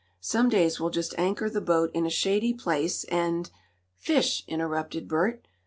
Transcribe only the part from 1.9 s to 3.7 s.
in a shady place, and"